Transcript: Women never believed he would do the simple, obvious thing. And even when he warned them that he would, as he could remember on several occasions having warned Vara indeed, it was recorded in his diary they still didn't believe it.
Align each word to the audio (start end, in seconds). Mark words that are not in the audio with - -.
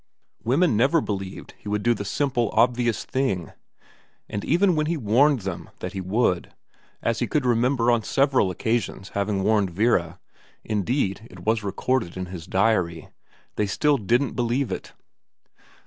Women 0.43 0.75
never 0.75 0.99
believed 0.99 1.53
he 1.59 1.69
would 1.69 1.83
do 1.83 1.93
the 1.93 2.05
simple, 2.05 2.49
obvious 2.53 3.05
thing. 3.05 3.51
And 4.27 4.43
even 4.43 4.75
when 4.75 4.87
he 4.87 4.97
warned 4.97 5.41
them 5.41 5.69
that 5.77 5.93
he 5.93 6.01
would, 6.01 6.51
as 7.03 7.19
he 7.19 7.27
could 7.27 7.45
remember 7.45 7.91
on 7.91 8.01
several 8.01 8.49
occasions 8.49 9.09
having 9.09 9.43
warned 9.43 9.69
Vara 9.69 10.19
indeed, 10.63 11.27
it 11.29 11.41
was 11.45 11.61
recorded 11.63 12.17
in 12.17 12.25
his 12.33 12.47
diary 12.47 13.09
they 13.57 13.67
still 13.67 13.97
didn't 13.99 14.33
believe 14.33 14.71
it. 14.71 14.91